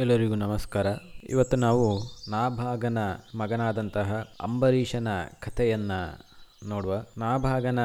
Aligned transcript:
ಎಲ್ಲರಿಗೂ 0.00 0.34
ನಮಸ್ಕಾರ. 0.34 0.86
ಇವತ್ತು 1.28 1.56
ನಾವು 1.56 2.02
ನಾಭಾಗನ 2.30 2.98
ಮಗನಾದಂತಹ 3.38 4.28
ಅಂಬರೀಷನ 4.40 5.08
ಕಥೆಯನ್ನು 5.40 6.18
ನೋಡುವ. 6.68 7.04
ನಾಭಾಗನ 7.18 7.78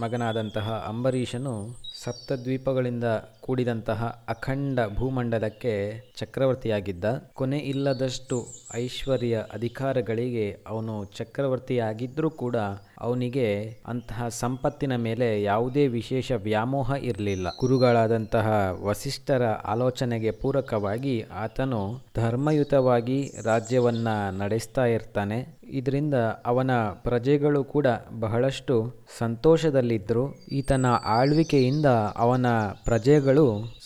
ಮಗನಾದಂತಹ 0.00 0.84
ಅಂಬರೀಷನು 0.88 1.76
ಸಪ್ತದ್ವೀಪಗಳಿಂದ 2.04 3.04
ಕೂಡಿದಂತಹ 3.48 4.00
ಅಖಂಡ 4.28 4.78
ಭೂಮಂಡಲಕ್ಕೆ 4.94 5.74
ಚಕ್ರವರ್ತಿಯಾಗಿದ್ದ 6.16 7.04
ಕೊನೆ 7.34 7.58
ಇಲ್ಲದಷ್ಟು 7.58 8.36
ಐಶ್ವರ್ಯ 8.74 9.44
ಅಧಿಕಾರಗಳಿಗೆ 9.54 10.46
ಅವನು 10.66 10.94
ಚಕ್ರವರ್ತಿಯಾಗಿದ್ದರೂ 11.16 12.30
ಕೂಡ 12.42 12.56
ಅವನಿಗೆ 13.00 13.46
ಅಂತಹ 13.86 14.28
ಸಂಪತ್ತಿನ 14.28 14.94
ಮೇಲೆ 14.96 15.42
ಯಾವುದೇ 15.42 15.84
ವಿಶೇಷ 15.88 16.32
ವ್ಯಾಮೋಹ 16.42 16.94
ಇರಲಿಲ್ಲ. 17.02 17.48
ಗುರುಗಳಾದಂತಹ 17.60 18.46
ವಸಿಷ್ಠರ 18.84 19.44
ಆಲೋಚನೆಗೆ 19.72 20.30
ಪೂರಕವಾಗಿ 20.30 21.14
ಆತನು 21.36 21.82
ಧರ್ಮಯುತವಾಗಿ 22.16 23.18
ರಾಜ್ಯವನ್ನ 23.44 24.08
ನಡೆಸ್ತಾ 24.40 24.84
ಇರ್ತಾನೆ. 24.86 25.38
ಇದರಿಂದ 25.70 26.16
ಅವನ 26.46 26.72
ಪ್ರಜೆಗಳು 27.02 27.60
ಕೂಡ 27.64 27.86
ಬಹಳಷ್ಟು 28.20 28.74
ಸಂತೋಷದಲ್ಲಿದ್ದರು 29.18 30.24
ಈತನ 30.52 30.86
ಆಳ್ವಿಕೆಯಿಂದ 31.16 31.88
ಅವನ 32.16 32.46
ಪ್ರಜೆಗಳು 32.84 33.37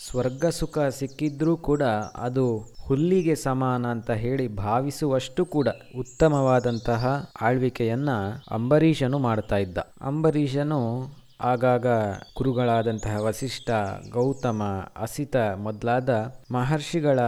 ಸ್ವರ್ಗ 0.06 0.46
ಸುಖ 0.46 0.78
ಸಿಕ್ಕಿದ್ರೂ 0.78 1.56
ಕೂಡ 1.56 1.82
ಅದು 2.16 2.46
ಹುಲ್ಲಿಗೆ 2.82 3.34
ಸಮಾನ 3.34 3.86
ಅಂತ 3.86 4.10
ಹೇಳಿ 4.10 4.48
ಭಾವಿಸುವಷ್ಟು 4.48 5.44
ಕೂಡ 5.44 5.68
ಉತ್ತಮವಾದಂತಹ 5.98 7.30
ಆಳ್ವಿಕೆಯನ್ನ 7.40 8.10
ಅಂಬರೀಷನು 8.50 9.18
ಮಾಡ್ತಾ 9.18 9.56
ಇದ್ದ. 9.56 9.78
ಅಂಬರೀಷನು 10.00 10.80
ಆಗಾಗ 11.40 11.86
ಗುರುಗಳಾದಂತಹ 12.36 13.22
ವಸಿಷ್ಠ 13.22 13.70
ಗೌತಮ, 14.12 14.62
ಅಸಿತ 14.96 15.36
ಮೊದಲಾದ 15.36 16.10
ಮಹರ್ಷಿಗಳ 16.52 17.18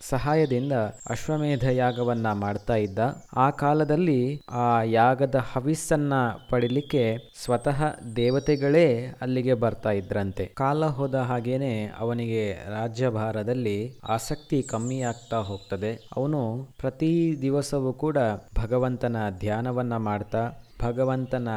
ಸಹಾಯದಿಂದ 0.00 0.72
ಅಶ್ವಮೇಧ 1.10 1.64
ಯಾಗವನ್ನ 1.64 2.32
ಮಾಡ್ತಾ 2.32 2.74
ಇದ್ದ. 2.74 2.98
ಆ 3.36 3.50
ಕಾಲದಲ್ಲಿ 3.50 4.40
ಆ 4.50 4.82
ಯಾಗದ 4.82 5.34
ಹವಿಸ್ಸನ್ನ 5.52 6.12
ಪಡಿಲಿಕ್ಕೆ 6.50 7.16
ಸ್ವತಃ 7.44 7.84
ದೇವತೆಗಳೇ 8.16 9.06
ಅಲ್ಲಿಗೆ 9.20 9.54
ಬರ್ತಾ 9.54 9.90
ಇದ್ರಂತೆ. 9.90 10.46
ಕಾಲ 10.46 10.84
ಹೋದ 10.84 11.14
ಹಾಗೇನೆ 11.14 11.86
ಅವನಿಗೆ 11.98 12.52
ರಾಜ್ಯಭಾರದಲ್ಲಿ 12.52 13.98
ಆಸಕ್ತಿ 14.08 14.62
ಕಮ್ಮಿ 14.62 15.00
ಆಗ್ತಾ 15.00 15.36
ಹೋಗ್ತದೆ. 15.36 16.08
ಅವನು 16.16 16.68
ಪ್ರತಿ 16.78 17.38
ದಿವಸವೂ 17.42 17.92
ಕೂಡ 17.92 18.16
ಭಗವಂತನ 18.58 19.16
ಧ್ಯಾನವನ್ನ 19.38 19.96
ಮಾಡ್ತಾ 19.96 20.50
ಭಗವಂತನ 20.82 21.48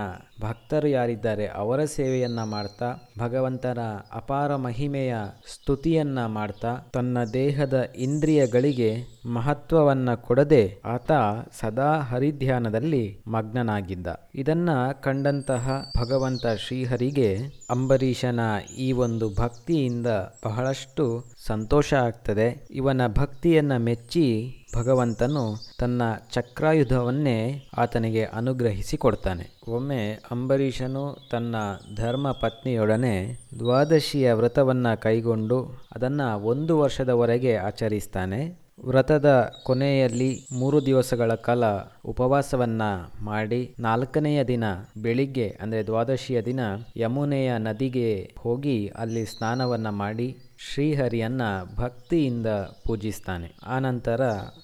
ಭಕ್ತರು 0.42 0.88
ಯಾರಿದ್ದಾರೆ 0.88 1.48
ಅವರ 1.48 1.86
ಸೇವೆಯನ್ನ 1.86 2.40
ಮಾಡ್ತಾ, 2.44 2.94
ಭಗವಂತನ 3.20 3.80
ಅಪಾರ 4.14 4.56
ಮಹಿಮೆಯ 4.56 5.16
ಸ್ತುತಿಯನ್ನ 5.54 6.26
ಮಾಡ್ತಾ, 6.26 6.78
ತನ್ನ 6.94 7.18
ದೇಹದ 7.34 7.90
ಇಂದ್ರಿಯಗಳಿಗೆ 7.96 8.96
ಮಹತ್ವವನ್ನ 9.26 10.14
ಕೊಡದೆ 10.14 10.82
ಆತ 10.86 11.12
ಸದಾ 11.52 12.00
ಹರಿಧ್ಯಾನದಲ್ಲಿ 12.00 13.22
ಮಗ್ನನಾಗಿದ್ದ. 13.28 14.08
ಇದನ್ನ 14.36 14.70
ಕಂಡಂತಹ 15.02 15.92
ಭಗವಂತ 15.98 16.46
ಶ್ರೀಹರಿಗೆ 16.58 17.38
ಅಂಬರೀಷನ 17.70 18.40
ಈ 18.78 18.92
ಒಂದು 18.92 19.36
ಭಕ್ತಿಯಿಂದ 19.40 20.08
ಬಹಳಷ್ಟು 20.46 21.32
ಸಂತೋಷ 21.46 21.94
ಆಗ್ತದೆ. 21.94 22.68
ಇವನ 22.72 23.02
ಭಕ್ತಿಯನ್ನ 23.08 23.78
ಮೆಚ್ಚಿ 23.78 24.58
ಭಗವಂತನು 24.76 25.56
ತನ್ನ 25.80 26.02
ಚಕ್ರಾಯುಧವನ್ನೇ 26.32 27.64
ಆತನಿಗೆ 27.78 28.24
ಅನುಗ್ರಹಿಸಿ 28.24 28.98
ಕೊಡ್ತಾನೆ 28.98 29.62
ಒಮ್ಮೆ 29.68 30.12
ಅಂಬರೀಷನು 30.32 31.28
ತನ್ನ 31.32 31.56
ಧರ್ಮ 31.96 32.32
ಪತ್ನಿಯೊಡನೆ 32.32 33.38
ದ್ವಾದಶಿಯ 33.60 34.34
ವ್ರತವನ್ನು 34.34 35.02
ಕೈಗೊಂಡು 35.02 35.64
ಅದನ್ನು 35.96 36.40
ಒಂದು 36.40 36.80
ವರ್ಷದವರೆಗೆ 36.80 37.56
ಆಚರಿಸ್ತಾನೆ. 37.56 38.61
ವ್ರತದ 38.84 39.54
ಕೊನೆಯಲ್ಲಿ 39.64 40.48
ಮೂರು 40.52 40.86
ದಿವಸಗಳ 40.86 41.36
ಕಾಲ 41.36 41.64
ಉಪವಾಸವನ್ನ 42.06 42.82
ಮಾಡಿ 43.22 43.76
ನಾಲ್ಕನೆಯ 43.80 44.44
ದಿನ 44.44 44.64
ಬೆಳಿಗ್ಗೆ, 45.02 45.58
ಅಂದರೆ 45.62 45.84
ದ್ವಾದಶಿಯ 45.84 46.42
ದಿನ, 46.42 46.60
ಯಮುನೆಯ 46.98 47.52
ನದಿಗೆ 47.58 48.32
ಹೋಗಿ 48.40 48.88
ಅಲ್ಲಿ 48.88 49.26
ಸ್ನಾನವನ್ನ 49.26 49.90
ಮಾಡಿ 49.90 50.38
ಶ್ರೀಹರಿಯನ್ನ 50.74 51.42
ಭಕ್ತಿಯಿಂದ 51.78 52.48
ಪೂಜಿಸ್ತಾನೆ. 52.88 53.58
ಆನಂತರ 53.68 54.22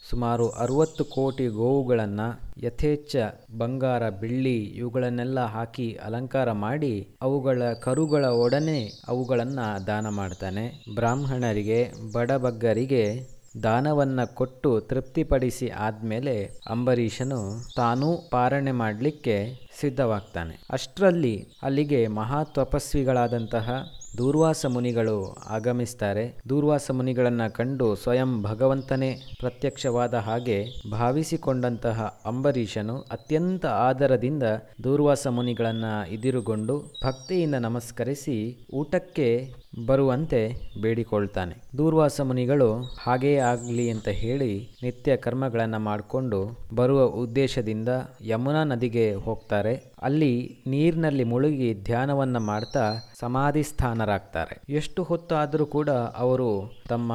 ಸುಮಾರು 0.10 0.50
ಅರುವತ್ತು 0.50 1.06
ಕೋಟಿ 1.06 1.48
ಗೋವುಗಳನ್ನು, 1.48 2.42
ಯಥೇಚ್ಛ 2.62 3.16
ಬಂಗಾರ, 3.58 4.10
ಬೆಳ್ಳಿ 4.10 4.58
ಇವುಗಳನ್ನೆಲ್ಲ 4.60 5.46
ಹಾಕಿ 5.46 5.94
ಅಲಂಕಾರ 5.94 6.52
ಮಾಡಿ 6.52 7.08
ಅವುಗಳ 7.22 7.64
ಕರುಗಳ 7.74 8.26
ಒಡನೆ 8.26 8.92
ಅವುಗಳನ್ನು 9.08 9.88
ದಾನ 9.88 10.10
ಮಾಡ್ತಾನೆ. 10.10 10.86
ಬ್ರಾಹ್ಮಣರಿಗೆ 10.96 11.92
ಬಡಬಗ್ಗರಿಗೆ 12.14 13.37
ದಾನವನ್ನ 13.64 14.24
ಕೊಟ್ಟು 14.24 14.80
ತೃಪ್ತಿಪಡಿಸಿ 14.80 15.70
ಆದಮೇಲೆ 15.70 16.50
ಅಂಬರೀಷನು 16.70 17.40
ತಾನೂ 17.76 18.30
ಪಾರಣೆ 18.32 18.72
ಮಾಡಲಿಕ್ಕೆ 18.72 19.68
ಸಿದ್ಧವಾಗ್ತಾನೆ. 19.80 20.60
ಅಷ್ಟರಲ್ಲಿ 20.72 21.48
ಅಲ್ಲಿಗೆ 21.64 22.08
ಮಹಾ 22.08 22.44
ತಪಸ್ವಿಗಳಾದಂತಹ 22.44 23.84
ದೂರ್ವಾಸ 24.18 24.66
ಮುನಿಗಳು 24.66 25.36
ಆಗಮಿಸ್ತಾರೆ. 25.50 26.38
ದೂರ್ವಾಸ 26.50 26.92
ಮುನಿಗಳನ್ನು 26.92 27.54
ಕಂಡು 27.54 27.96
ಸ್ವಯಂ 27.96 28.44
ಭಗವಂತನೇ 28.44 29.22
ಪ್ರತ್ಯಕ್ಷವಾದ 29.40 30.14
ಹಾಗೆ 30.14 30.66
ಭಾವಿಸಿಕೊಂಡಂತಹ 30.92 32.22
ಅಂಬರೀಷನು 32.26 32.98
ಅತ್ಯಂತ 33.12 33.66
ಆದರದಿಂದ 33.66 34.44
ದೂರ್ವಾಸ 34.84 35.28
ಮುನಿಗಳನ್ನು 35.28 36.14
ಇದಿರುಗೊಂಡು 36.14 36.78
ಭಕ್ತಿಯಿಂದ 37.06 37.56
ನಮಸ್ಕರಿಸಿ 37.56 38.38
ಊಟಕ್ಕೆ 38.74 39.54
ಬರುವಂತೆ 39.86 40.56
ಬೇಡಿಕೊಳ್ತಾನೆ. 40.82 41.56
ದೂರ್ವಾಸ 41.78 42.22
ಮುನಿಗಳು 42.22 42.82
ಹಾಗೇ 43.00 43.38
ಆಗಲಿ 43.38 43.90
ಅಂತ 43.90 44.08
ಹೇಳಿ 44.08 44.70
ನಿತ್ಯ 44.84 45.18
ಕರ್ಮಗಳನ್ನು 45.18 45.80
ಮಾಡಿಕೊಂಡು 45.80 46.60
ಬರುವ 46.76 47.04
ಉದ್ದೇಶದಿಂದ 47.04 47.90
ಯಮುನಾ 48.22 48.64
ನದಿಗೆ 48.64 49.14
ಹೋಗ್ತಾರೆ. 49.14 49.94
ಅಲ್ಲಿ 50.02 50.64
ನೀರಿನಲ್ಲಿ 50.68 51.24
ಮುಳುಗಿ 51.24 51.74
ಧ್ಯಾನವನ್ನು 51.74 52.40
ಮಾಡ್ತಾ 52.40 53.14
ಸಮಾಧಿ 53.20 53.64
ಸ್ಥಾನರಾಗ್ತಾರೆ 53.64 54.62
ಎಷ್ಟು 54.70 55.04
ಹೊತ್ತಾದರೂ 55.04 55.66
ಕೂಡ 55.66 55.90
ಅವರು 55.90 56.50
ತಮ್ಮ 56.90 57.12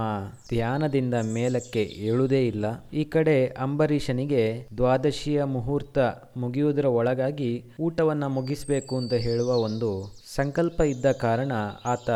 ಧ್ಯಾನದಿಂದ 0.48 1.14
ಮೇಲಕ್ಕೆ 1.14 1.82
ಏಳುವುದೇ 1.82 2.46
ಇಲ್ಲ. 2.46 2.64
ಈ 2.92 3.04
ಕಡೆ 3.04 3.46
ಅಂಬರೀಷನಿಗೆ 3.46 4.68
ದ್ವಾದಶಿಯ 4.76 5.44
ಮುಹೂರ್ತ 5.44 5.98
ಮುಗಿಯುವುದರ 6.36 6.84
ಒಳಗಾಗಿ 6.84 7.64
ಊಟವನ್ನು 7.80 8.28
ಮುಗಿಸಬೇಕು 8.28 8.96
ಅಂತ 8.96 9.12
ಹೇಳುವ 9.12 9.48
ಒಂದು 9.48 10.21
ಸಂಕಲ್ಪ 10.34 10.80
ಇದ್ದ 10.80 11.06
ಕಾರಣ 11.12 11.52
ಆತ 11.84 12.10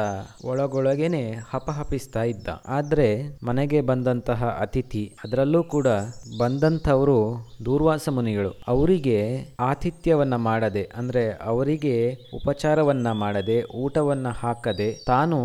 ಒಳಗೊಳಗೇನೆ 0.45 1.23
ಹಪಹಪಿಸ್ತಾ 1.51 2.23
ಇದ್ದ. 2.23 2.49
ಆದರೆ 2.69 3.09
ಮನೆಗೆ 3.47 3.81
ಬಂದಂತಹ 3.81 4.45
ಅತಿಥಿ, 4.61 5.05
ಅದರಲ್ಲೂ 5.25 5.63
ಕೂಡ 5.65 5.87
ಬಂದಂಥವರು 6.39 7.19
ದೂರ್ವಾಸ 7.65 8.09
ಮುನಿಗಳು. 8.09 8.53
ಅವರಿಗೆ 8.69 9.19
ಆತಿಥ್ಯವನ್ನು 9.61 10.39
ಮಾಡದೆ, 10.39 10.85
ಅಂದ್ರೆ 10.97 11.25
ಅವರಿಗೆ 11.45 11.95
ಉಪಚಾರವನ್ನ 12.35 13.13
ಮಾಡದೆ, 13.13 13.59
ಊಟವನ್ನ 13.77 14.29
ಹಾಕದೆ 14.29 14.89
ತಾನು 15.07 15.39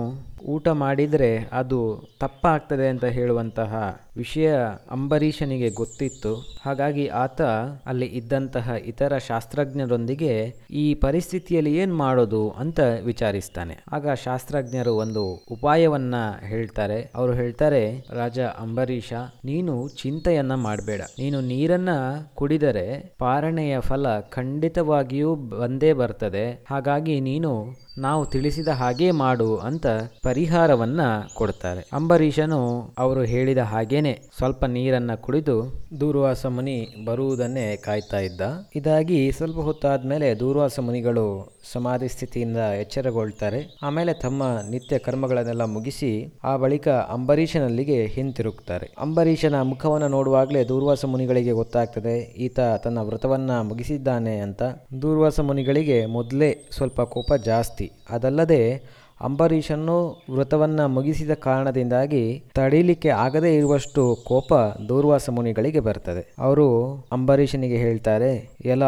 ಊಟ 0.48 0.68
ಮಾಡಿದರೆ 0.68 1.50
ಅದು 1.52 2.04
ತಪ್ಪಾಗ್ತದೆ 2.20 2.88
ಅಂತ 2.88 3.06
ಹೇಳುವಂತಹ 3.06 4.00
ವಿಷಯ 4.18 4.56
ಅಂಬರೀಷನಿಗೆ 4.92 5.70
ಗೊತ್ತಿತ್ತು. 5.70 6.60
ಹಾಗಾಗಿ 6.66 7.08
ಆತ 7.08 7.42
ಅಲ್ಲಿ 7.86 8.06
ಇದ್ದಂತಹ 8.06 8.74
ಇತರ 8.86 9.18
ಶಾಸ್ತ್ರಜ್ಞರೊಂದಿಗೆ 9.18 10.54
ಈ 10.72 10.94
ಪರಿಸ್ಥಿತಿಯಲ್ಲಿ 10.94 11.78
ಏನು 11.78 11.96
ಮಾಡೋದು 11.96 12.50
ಅಂತ 12.50 12.80
ವಿಚಾರಿಸ್ತಾನೆ. 13.06 13.78
ಆಗ 13.92 14.14
ಶಾಸ್ತ್ರಜ್ಞರು 14.14 14.94
ಒಂದು 14.96 15.46
ಉಪಾಯವನ್ನ 15.52 16.16
ಹೇಳ್ತಾರೆ. 16.48 17.12
ಅವರು 17.16 17.34
ಹೇಳ್ತಾರೆ, 17.34 18.06
ರಾಜ 18.14 18.40
ಅಂಬರೀಷ, 18.40 19.14
ನೀನು 19.46 19.88
ಚಿಂತೆಯನ್ನ 19.88 20.56
ಮಾಡಬೇಡ. 20.56 21.02
ನೀನು 21.20 21.42
ನೀರನ್ನ 21.42 21.90
ಕುಡಿದರೆ 22.36 23.16
ಪಾರಣೆಯ 23.20 23.80
ಫಲ 23.80 24.20
ಖಂಡಿತವಾಗಿಯೂ 24.20 25.36
ಬಂದೇ 25.36 25.94
ಬರ್ತದೆ. 25.94 26.66
ಹಾಗಾಗಿ 26.70 27.20
ನೀನು 27.20 27.66
ನಾವು 27.98 28.26
ತಿಳಿಸಿದ 28.26 28.68
ಹಾಗೆ 28.68 29.12
ಮಾಡು 29.12 29.58
ಅಂತ 29.58 29.88
ಪರಿಹಾರವನ್ನ 30.24 31.02
ಕೊಡ್ತಾರೆ. 31.34 31.90
ಅಂಬರೀಷನು 31.94 32.94
ಅವರು 32.98 33.22
ಹೇಳಿದ 33.22 33.58
ಹಾಗೇನೆ 33.58 34.22
ಸ್ವಲ್ಪ 34.38 34.66
ನೀರನ್ನ 34.66 35.12
ಕುಡಿದು 35.16 35.82
ದೂರ್ವಾಸ 36.00 36.46
ಮುನಿ 36.46 36.88
ಬರುವುದನ್ನೇ 37.06 37.76
ಕಾಯ್ತಾ 37.76 38.20
ಇದ್ದ. 38.20 38.42
ಇದಾಗಿ 38.76 39.32
ಸ್ವಲ್ಪ 39.32 39.58
ಹೊತ್ತಾದ್ಮೇಲೆ 39.58 40.40
ದೂರ್ವಾಸ 40.40 40.80
ಮುನಿಗಳು 40.80 41.56
ಸಮಾಧಿ 41.74 42.08
ಸ್ಥಿತಿಯಿಂದ 42.08 42.58
ಎಚ್ಚರಗೊಳ್ತಾರೆ. 42.58 43.78
ಆಮೇಲೆ 43.84 44.14
ತಮ್ಮ 44.14 44.44
ನಿತ್ಯ 44.70 44.98
ಕರ್ಮಗಳನ್ನೆಲ್ಲ 44.98 45.66
ಮುಗಿಸಿ 45.66 46.34
ಆ 46.44 46.58
ಬಳಿಕ 46.58 46.88
ಅಂಬರೀಷನಲ್ಲಿಗೆ 46.88 48.06
ಹಿಂತಿರುಗ್ತಾರೆ. 48.06 48.94
ಅಂಬರೀಷನ 49.00 49.62
ಮುಖವನ್ನು 49.62 50.08
ನೋಡುವಾಗಲೇ 50.08 50.64
ದೂರ್ವಾಸ 50.64 51.06
ಮುನಿಗಳಿಗೆ 51.06 51.52
ಗೊತ್ತಾಗ್ತದೆ, 51.52 52.20
ಈತ 52.20 52.60
ತನ್ನ 52.84 53.00
ವ್ರತವನ್ನ 53.02 53.62
ಮುಗಿಸಿದ್ದಾನೆ 53.62 54.38
ಅಂತ. 54.38 54.64
ದೂರ್ವಾಸ 55.02 55.40
ಮುನಿಗಳಿಗೆ 55.40 56.06
ಮೊದಲೇ 56.06 56.68
ಸ್ವಲ್ಪ 56.72 57.02
ಕೋಪ 57.02 57.34
ಜಾಸ್ತಿ 57.34 57.81
ಅದಲ್ಲದೆ 58.10 58.84
ಅಂಬರೀಷನ್ನು 59.22 60.24
ವ್ರತವನ್ನ 60.34 60.86
ಮುಗಿಸಿದ 60.86 61.34
ಕಾರಣದಿಂದಾಗಿ 61.34 62.44
ತಡೀಲಿಕ್ಕೆ 62.56 63.10
ಆಗದೇ 63.10 63.56
ಇರುವಷ್ಟು 63.56 64.18
ಕೋಪ 64.24 64.54
ದೂರ್ವಾಸ 64.90 65.30
ಮುನಿಗಳಿಗೆ 65.30 65.80
ಬರ್ತದೆ. 65.80 66.36
ಅವರು 66.40 66.68
ಅಂಬರೀಷನಿಗೆ 67.12 67.78
ಹೇಳ್ತಾರೆ 67.78 68.50
ಎಲ್ಲ 68.66 68.84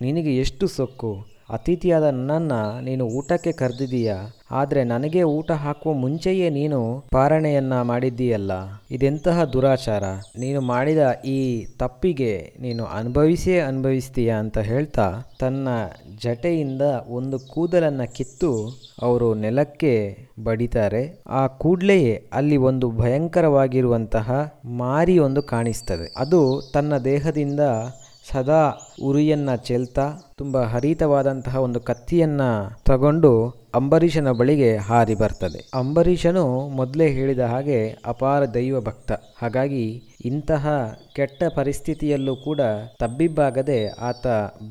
ನಿನಗೆ 0.00 0.36
ಎಷ್ಟು 0.36 0.66
ಸೊಕ್ಕು? 0.66 1.29
ಅತಿಥಿಯಾದ 1.50 2.02
ನನ್ನನ್ನು 2.02 2.80
ನೀನು 2.80 3.04
ಊಟಕ್ಕೆ 3.06 3.52
ಕರೆದಿದ್ದೀಯಾ? 3.52 4.16
ಆದರೆ 4.50 4.84
ನನಗೆ 4.84 5.22
ಊಟ 5.22 5.50
ಹಾಕುವ 5.50 5.92
ಮುಂಚೆಯೇ 5.92 6.50
ನೀನು 6.50 7.04
ಪಾರಣೆಯನ್ನು 7.12 7.84
ಮಾಡಿದ್ದೀಯಲ್ಲ. 7.84 8.52
ಇದೆಂತಹ 8.90 9.44
ದುರಾಚಾರ? 9.44 10.02
ನೀನು 10.38 10.60
ಮಾಡಿದ 10.60 10.98
ಈ 11.24 11.66
ತಪ್ಪಿಗೆ 11.78 12.52
ನೀನು 12.60 12.84
ಅನುಭವಿಸಿಯೇ 12.84 13.60
ಅನುಭವಿಸ್ತೀಯಾ 13.60 14.38
ಅಂತ 14.38 14.58
ಹೇಳ್ತಾ, 14.58 15.06
ತನ್ನ 15.40 15.68
ಜಟೆಯಿಂದ 16.22 16.82
ಒಂದು 17.08 17.38
ಕೂದಲನ್ನು 17.38 18.14
ಕಿತ್ತು 18.14 18.52
ಅವರು 19.02 19.34
ನೆಲಕ್ಕೆ 19.34 19.94
ಬಡಿತಾರೆ. 20.44 21.22
ಆ 21.26 21.46
ಕೂಡಲೆಯೇ 21.46 22.14
ಅಲ್ಲಿ 22.32 22.56
ಒಂದು 22.56 22.90
ಭಯಂಕರವಾಗಿರುವಂತಹ 22.90 24.52
ಮಾರಿ 24.64 25.18
ಒಂದು 25.18 25.42
ಕಾಣಿಸ್ತದೆ. 25.42 26.12
ಅದು 26.16 26.70
ತನ್ನ 26.74 26.96
ದೇಹದಿಂದ 26.96 27.60
ಸದಾ 28.32 28.78
ಉರಿಯನ್ನ 29.04 29.54
ಚೆಲ್ತಾ 29.54 30.12
ತುಂಬ 30.36 30.62
ಹರಿತವಾದಂತಹ 30.62 31.56
ಒಂದು 31.56 31.80
ಕತ್ತಿಯನ್ನ 31.80 32.40
ತಗೊಂಡು 32.84 33.32
ಅಂಬರೀಷನ 33.74 34.30
ಬಳಿಗೆ 34.32 34.76
ಹಾರಿ 34.76 35.14
ಬರ್ತದೆ. 35.14 35.70
ಅಂಬರೀಷನು 35.74 36.68
ಮೊದಲೇ 36.68 37.08
ಹೇಳಿದ 37.08 37.40
ಹಾಗೆ 37.40 37.96
ಅಪಾರ 38.06 38.44
ದೈವ 38.44 38.80
ಭಕ್ತ. 38.80 39.12
ಹಾಗಾಗಿ 39.12 40.02
ಇಂತಹ 40.24 40.68
ಕೆಟ್ಟ 41.16 41.42
ಪರಿಸ್ಥಿತಿಯಲ್ಲೂ 41.54 42.36
ಕೂಡ 42.36 42.60
ತಬ್ಬಿಬ್ಬಾಗದೆ 42.98 43.88
ಆತ 43.88 44.26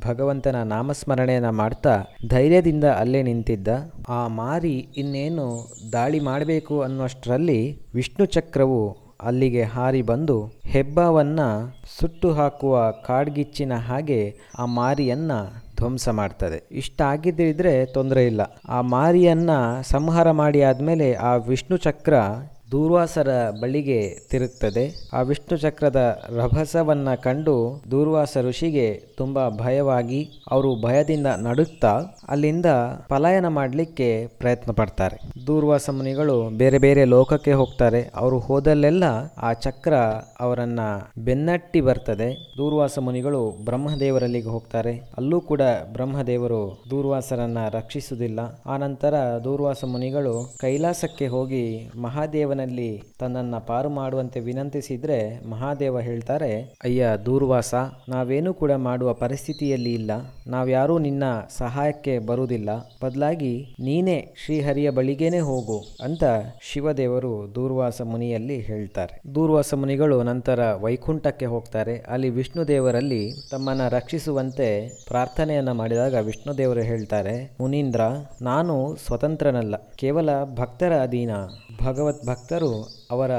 ಭಗವಂತನ 0.08 0.64
ನಾಮಸ್ಮರಣೆಯನ್ನು 0.64 1.52
ಮಾಡ್ತಾ 1.52 2.04
ಧೈರ್ಯದಿಂದ 2.30 2.84
ಅಲ್ಲೇ 2.84 3.22
ನಿಂತಿದ್ದ. 3.22 3.68
ಆ 4.10 4.28
ಮಾರಿ 4.28 4.88
ಇನ್ನೇನು 4.98 5.68
ದಾಳಿ 5.94 6.20
ಮಾಡಬೇಕು 6.20 6.82
ಅನ್ನುವಷ್ಟರಲ್ಲಿ 6.82 7.82
ವಿಷ್ಣು 7.96 8.26
ಚಕ್ರವು 8.26 9.09
ಅಲ್ಲಿಗೆ 9.22 9.64
ಹಾರಿ 9.64 10.02
ಬಂದು 10.02 10.52
ಹೆಬ್ಬಾವನ್ನ 10.66 11.40
ಸುಟ್ಟು 12.00 12.34
ಹಾಕುವ 12.34 12.92
ಕಾಡ್ಗಿಚ್ಚಿನ 12.92 13.74
ಹಾಗೆ 13.74 14.36
ಆ 14.60 14.66
ಮಾರಿಯನ್ನ 14.66 15.32
ಧ್ವಂಸ 15.78 16.10
ಮಾಡ್ತದೆ. 16.10 16.68
ಇಷ್ಟ 16.72 17.02
ಆಗಿದ್ದಿದ್ರೆ 17.02 17.86
ತೊಂದರೆ 17.86 18.26
ಇಲ್ಲ. 18.26 18.42
ಆ 18.70 18.82
ಮಾರಿಯನ್ನ 18.82 19.50
ಸಂಹಾರ 19.82 20.32
ಮಾಡಿ 20.32 20.62
ಆದಮೇಲೆ 20.62 21.14
ಆ 21.14 21.36
ವಿಷ್ಣು 21.36 21.78
ಚಕ್ರ 21.78 22.14
ದೂರ್ವಾಸರ 22.72 23.30
ಬಳಿಗೆ 23.62 24.28
ತಿರುಗ್ತದೆ. 24.30 25.10
ಆ 25.14 25.22
ವಿಷ್ಣು 25.22 25.58
ಚಕ್ರದ 25.58 26.22
ರಭಸವನ್ನ 26.36 27.14
ಕಂಡು 27.16 27.82
ದೂರ್ವಾಸ 27.92 28.38
ಋಷಿಗೆ 28.42 29.04
ತುಂಬಾ 29.18 29.50
ಭಯವಾಗಿ 29.50 30.30
ಅವರು 30.52 30.82
ಭಯದಿಂದ 30.82 31.28
ನಡುತ್ತಾ 31.28 32.02
ಅಲ್ಲಿಂದ 32.30 32.66
ಪಲಾಯನ 33.08 33.48
ಮಾಡಲಿಕ್ಕೆ 33.48 34.28
ಪ್ರಯತ್ನ 34.28 34.72
ಪಡ್ತಾರೆ. 34.72 35.48
ದೂರ್ವಾಸ 35.48 35.90
ಮುನಿಗಳು 35.90 36.58
ಬೇರೆ 36.58 36.78
ಬೇರೆ 36.78 37.06
ಲೋಕಕ್ಕೆ 37.06 37.54
ಹೋಗ್ತಾರೆ. 37.54 38.12
ಅವರು 38.16 38.40
ಹೋದಲ್ಲೆಲ್ಲ 38.40 39.04
ಆ 39.38 39.54
ಚಕ್ರ 39.54 39.94
ಅವರನ್ನ 40.40 40.80
ಬೆನ್ನಟ್ಟಿ 41.18 41.82
ಬರ್ತದೆ. 41.82 42.54
ದೂರ್ವಾಸ 42.58 43.00
ಮುನಿಗಳು 43.00 43.66
ಬ್ರಹ್ಮದೇವರಲ್ಲಿಗೆ 43.66 44.48
ಹೋಗ್ತಾರೆ. 44.48 45.12
ಅಲ್ಲೂ 45.18 45.42
ಕೂಡ 45.42 45.62
ಬ್ರಹ್ಮದೇವರು 45.94 46.84
ದೂರ್ವಾಸರನ್ನ 46.90 47.58
ರಕ್ಷಿಸುವುದಿಲ್ಲ. 47.72 48.40
ನಂತರ 48.78 49.14
ದೂರ್ವಾಸ 49.44 49.84
ಮುನಿಗಳು 49.86 50.54
ಕೈಲಾಸಕ್ಕೆ 50.60 51.28
ಹೋಗಿ 51.28 51.92
ಮಹಾದೇವನ 52.02 52.59
ನಲ್ಲಿ 52.60 53.04
ತನ್ನನ್ನ 53.20 53.56
ಪಾರು 53.58 53.90
ಮಾಡುವಂತೆ 53.90 54.40
ವಿನಂತಿಸಿದರೆ 54.40 55.48
ಮಹಾದೇವ 55.50 56.00
ಹೇಳ್ತಾರೆ, 56.00 56.74
ಅಯ್ಯ 56.84 57.08
ದೂರ್ವಾಸ, 57.26 57.74
ನಾವೇನೂ 58.10 58.54
ಕೂಡ 58.54 58.72
ಮಾಡುವ 58.72 59.14
ಪರಿಸ್ಥಿತಿಯಲ್ಲಿ 59.14 59.94
ಇಲ್ಲ. 59.94 60.12
ನಾವ್ಯಾರೂ 60.48 60.98
ನಿನ್ನ 60.98 61.24
ಸಹಾಯಕ್ಕೆ 61.58 62.20
ಬರುವುದಿಲ್ಲ. 62.20 62.70
ಬದಲಾಗಿ 63.04 63.76
ನೀನೇ 63.80 64.34
ಶ್ರೀಹರಿಯ 64.46 64.90
ಬಳಿಗೇನೆ 64.90 65.40
ಹೋಗು 65.40 65.84
ಅಂತ 66.04 66.24
ಶಿವದೇವರು 66.62 67.52
ದೂರ್ವಾಸ 67.56 68.02
ಮುನಿಯಲ್ಲಿ 68.02 68.60
ಹೇಳ್ತಾರೆ. 68.60 69.36
ದೂರ್ವಾಸ 69.36 69.74
ಮುನಿಗಳು 69.74 70.24
ನಂತರ 70.24 70.60
ವೈಕುಂಠಕ್ಕೆ 70.82 71.46
ಹೋಗ್ತಾರೆ. 71.46 71.98
ಅಲ್ಲಿ 71.98 72.30
ವಿಷ್ಣು 72.30 72.68
ದೇವರಲ್ಲಿ 72.68 73.32
ತಮ್ಮನ್ನ 73.52 73.88
ರಕ್ಷಿಸುವಂತೆ 73.88 74.90
ಪ್ರಾರ್ಥನೆಯನ್ನ 75.08 75.72
ಮಾಡಿದಾಗ 75.72 76.16
ವಿಷ್ಣು 76.16 76.58
ದೇವರು 76.58 76.82
ಹೇಳ್ತಾರೆ, 76.82 77.52
ಮುನೀಂದ್ರ, 77.60 78.02
ನಾನು 78.42 78.96
ಸ್ವತಂತ್ರನಲ್ಲ. 78.96 79.76
ಕೇವಲ 79.96 80.30
ಭಕ್ತರ 80.56 81.00
ಅಧೀನ. 81.02 81.32
ಭಗವತ್ 81.86 82.28
ಭಕ್ತರು 82.28 82.88
ಅವರ 83.12 83.32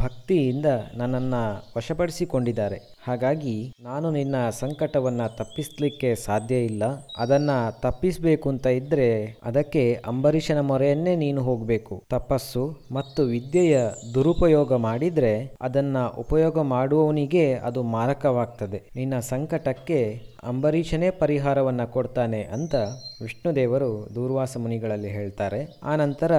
ಭಕ್ತಿಯಿಂದ 0.00 0.66
ನನ್ನನ್ನು 0.94 1.64
ವಶಪಡಿಸಿಕೊಂಡಿದ್ದಾರೆ. 1.76 2.96
ಹಾಗಾಗಿ 3.08 3.72
ನಾನು 3.82 4.10
ನಿನ್ನ 4.10 4.50
ಸಂಕಟವನ್ನು 4.50 5.36
ತಪ್ಪಿಸಲಿಕ್ಕೆ 5.36 6.14
ಸಾಧ್ಯ 6.14 6.64
ಇಲ್ಲ. 6.64 6.82
ಅದನ್ನು 7.16 7.80
ತಪ್ಪಿಸಬೇಕು 7.80 8.48
ಅಂತ 8.48 8.66
ಇದ್ದರೆ 8.66 9.38
ಅದಕ್ಕೆ 9.44 10.00
ಅಂಬರೀಷನ 10.06 10.60
ಮೊರೆಯನ್ನೇ 10.60 11.16
ನೀನು 11.16 11.42
ಹೋಗಬೇಕು. 11.42 12.04
ತಪಸ್ಸು 12.10 12.76
ಮತ್ತು 12.92 13.22
ವಿದ್ಯೆಯ 13.22 13.80
ದುರುಪಯೋಗ 14.14 14.74
ಮಾಡಿದರೆ 14.74 15.56
ಅದನ್ನು 15.60 16.20
ಉಪಯೋಗ 16.20 16.60
ಮಾಡುವವನಿಗೆ 16.60 17.54
ಅದು 17.54 17.82
ಮಾರಕವಾಗ್ತದೆ. 17.82 18.82
ನಿನ್ನ 18.96 19.18
ಸಂಕಟಕ್ಕೆ 19.18 20.22
ಅಂಬರೀಷನೇ 20.42 21.10
ಪರಿಹಾರವನ್ನು 21.10 21.92
ಕೊಡ್ತಾನೆ 21.92 22.42
ಅಂತ 22.42 22.74
ವಿಷ್ಣುದೇವರು 23.22 24.08
ದೂರ್ವಾಸ 24.14 24.56
ಮುನಿಗಳಲ್ಲಿ 24.56 25.08
ಹೇಳ್ತಾರೆ. 25.08 25.78
ಆನಂತರ 25.82 26.32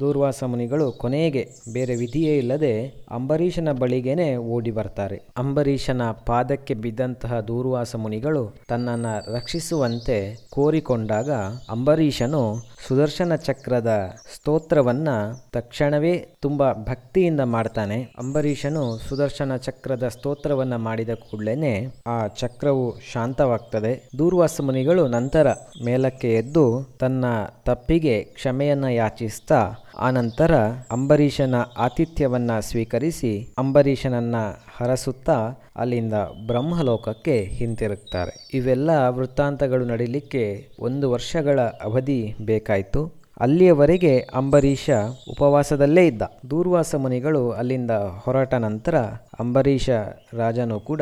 ದೂರ್ವಾಸ 0.00 0.44
ಮುನಿಗಳು 0.44 0.92
ಕೊನೆಗೆ 0.92 1.48
ಬೇರೆ 1.72 1.96
ವಿಧಿಯೇ 1.96 2.38
ಇಲ್ಲದೆ 2.38 2.72
ಅಂಬರೀಷನ 3.10 3.68
ಬಳಿಗೇನೆ 3.72 4.36
ಓಡಿ 4.36 4.70
ಬರ್ತಾರೆ. 4.70 5.22
ಅಂಬರೀಷನ 5.36 6.02
ಪಾದಕ್ಕೆ 6.26 6.74
ಬಿದ್ದಂತಹ 6.74 7.40
ದೂರ್ವಾಸ 7.40 7.96
ಮುನಿಗಳು 7.96 8.56
ತನ್ನನ್ನು 8.68 9.34
ರಕ್ಷಿಸುವಂತೆ 9.34 10.46
ಕೋರಿಕೊಂಡಾಗ 10.50 11.30
ಅಂಬರೀಷನು 11.70 12.42
ಸುದರ್ಶನ 12.88 13.34
ಚಕ್ರದ 13.34 14.10
ಸ್ತೋತ್ರವನ್ನ 14.34 15.08
ತಕ್ಷಣವೇ 15.52 16.26
ತುಂಬ 16.40 16.72
ಭಕ್ತಿಯಿಂದ 16.72 17.40
ಮಾಡ್ತಾನೆ. 17.40 18.14
ಅಂಬರೀಷನು 18.18 18.98
ಸುದರ್ಶನ 18.98 19.56
ಚಕ್ರದ 19.56 20.08
ಸ್ತೋತ್ರವನ್ನ 20.08 20.76
ಮಾಡಿದ 20.76 21.08
ಕೂಡಲೇ 21.14 21.94
ಆ 22.06 22.26
ಚಕ್ರವು 22.26 23.00
ಶಾಂತವಾಗ್ತದೆ. 23.12 24.08
ದೂರ್ವಾಸ 24.18 24.60
ಮುನಿಗಳು 24.60 25.06
ನಂತರ 25.08 25.46
ಮೇಲಕ್ಕೆ 25.84 26.34
ಎದ್ದು 26.34 26.64
ತನ್ನ 27.00 27.24
ತಪ್ಪಿಗೆ 27.64 28.22
ಕ್ಷಮೆಯನ್ನ 28.22 28.84
ಯಾಚಿಸ್ತಾ 28.84 29.60
ಆನಂತರ 29.98 30.54
ಅಂಬರೀಷನ 30.90 31.54
ಆತಿಥ್ಯವನ್ನು 31.78 32.60
ಸ್ವೀಕರಿಸಿ 32.60 33.48
ಅಂಬರೀಷನನ್ನು 33.58 34.60
ಹರಸುತ್ತಾ 34.76 35.50
ಅಲ್ಲಿಂದ 35.76 36.12
ಬ್ರಹ್ಮಲೋಕಕ್ಕೆ 36.46 37.42
ಹಿಂತಿರುಗ್ತಾರೆ. 37.42 38.50
ಇವೆಲ್ಲ 38.54 38.90
ವೃತ್ತಾಂತಗಳು 39.08 39.84
ನಡೀಲಿಕ್ಕೆ 39.84 40.68
ಒಂದು 40.80 41.10
ವರ್ಷಗಳ 41.10 41.60
ಅವಧಿ 41.60 42.34
ಬೇಕಾಯಿತು. 42.40 43.20
ಅಲ್ಲಿಯವರೆಗೆ 43.40 44.18
ಅಂಬರೀಷ 44.34 44.90
ಉಪವಾಸದಲ್ಲೇ 45.30 46.06
ಇದ್ದ. 46.06 46.22
ದೂರ್ವಾಸ 46.50 46.94
ಮುನಿಗಳು 46.94 47.50
ಅಲ್ಲಿಂದ 47.50 47.90
ಹೊರಟ 47.90 48.54
ನಂತರ 48.54 48.94
ಅಂಬರೀಷ 49.40 49.90
ರಾಜನು 50.32 50.80
ಕೂಡ 50.80 51.00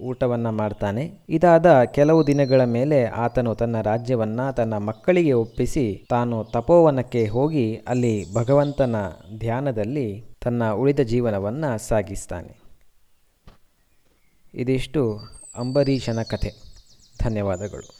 ಊಟವನ್ನು 0.00 0.52
ಮಾಡ್ತಾನೆ. 0.52 1.12
ಇದಾದ 1.28 1.82
ಕೆಲವು 1.84 2.26
ದಿನಗಳ 2.26 2.64
ಮೇಲೆ 2.64 3.04
ಆತನು 3.04 3.54
ತನ್ನ 3.54 3.80
ರಾಜ್ಯವನ್ನ 3.80 4.50
ತನ್ನ 4.50 4.76
ಮಕ್ಕಳಿಗೆ 4.76 5.32
ಒಪ್ಪಿಸಿ 5.32 6.06
ತಾನು 6.10 6.44
ತಪೋವನಕ್ಕೆ 6.44 7.26
ಹೋಗಿ 7.26 7.76
ಅಲ್ಲಿ 7.76 8.34
ಭಗವಂತನ 8.34 8.96
ಧ್ಯಾನದಲ್ಲಿ 9.38 10.24
ತನ್ನ 10.40 10.72
ಉಳಿದ 10.72 11.00
ಜೀವನವನ್ನು 11.00 11.78
ಸಾಗಿಸ್ತಾನೆ. 11.78 12.60
ಇದಿಷ್ಟು 14.54 15.18
ಅಂಬರೀಷನ 15.56 16.22
ಕಥೆ. 16.22 16.52
ಧನ್ಯವಾದಗಳು. 17.24 17.95